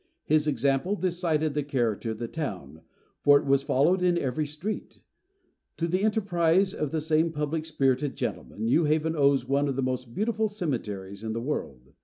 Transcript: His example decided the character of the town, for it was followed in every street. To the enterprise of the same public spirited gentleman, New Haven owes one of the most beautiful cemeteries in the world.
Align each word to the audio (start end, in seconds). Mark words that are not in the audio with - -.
His 0.23 0.47
example 0.47 0.95
decided 0.95 1.53
the 1.53 1.61
character 1.61 2.09
of 2.09 2.17
the 2.17 2.27
town, 2.27 2.81
for 3.19 3.37
it 3.37 3.45
was 3.45 3.61
followed 3.61 4.01
in 4.01 4.17
every 4.17 4.47
street. 4.47 4.99
To 5.77 5.87
the 5.87 6.01
enterprise 6.01 6.73
of 6.73 6.89
the 6.89 6.99
same 7.01 7.31
public 7.31 7.67
spirited 7.67 8.15
gentleman, 8.15 8.65
New 8.65 8.85
Haven 8.85 9.15
owes 9.15 9.47
one 9.47 9.67
of 9.67 9.75
the 9.75 9.83
most 9.83 10.15
beautiful 10.15 10.49
cemeteries 10.49 11.23
in 11.23 11.33
the 11.33 11.39
world. 11.39 11.93